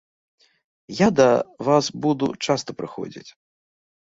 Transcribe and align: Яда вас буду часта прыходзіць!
Яда 1.07 1.27
вас 1.67 1.85
буду 2.07 2.31
часта 2.47 2.71
прыходзіць! 2.81 3.29